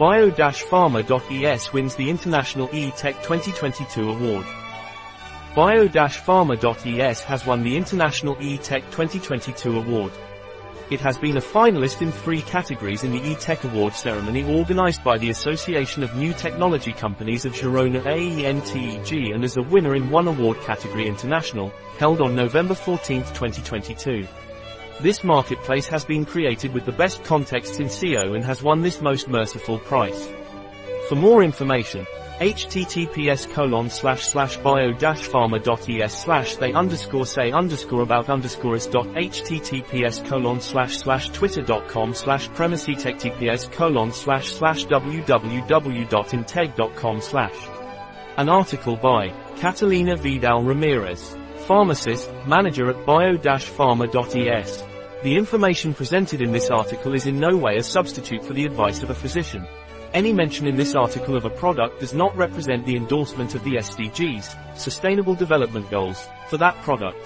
[0.00, 4.46] Bio-farma.es wins the International E-Tech 2022 award.
[5.54, 10.10] Bio-farma.es has won the International E-Tech 2022 award.
[10.88, 15.18] It has been a finalist in three categories in the E-Tech Award ceremony organized by
[15.18, 20.28] the Association of New Technology Companies of Girona AENTEG and as a winner in one
[20.28, 24.26] award category international, held on November 14, 2022.
[25.02, 29.00] This marketplace has been created with the best contexts in SEO and has won this
[29.00, 30.28] most merciful price.
[31.08, 32.06] For more information,
[32.38, 38.86] https colon slash slash bio dash farma.es slash they underscore say underscore about underscore is
[38.86, 47.56] dot https colon slash slash twitter.com slash premisitech colon slash slash www.integ.com slash
[48.36, 51.36] an article by Catalina Vidal Ramirez,
[51.66, 54.89] pharmacist, manager at bio-farma.es.
[55.22, 59.02] The information presented in this article is in no way a substitute for the advice
[59.02, 59.66] of a physician.
[60.14, 63.74] Any mention in this article of a product does not represent the endorsement of the
[63.74, 67.18] SDGs, Sustainable Development Goals, for that product.